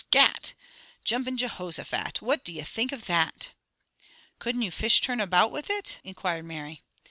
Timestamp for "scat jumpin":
0.07-1.37